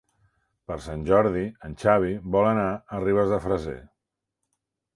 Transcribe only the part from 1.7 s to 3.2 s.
Xavi vol anar a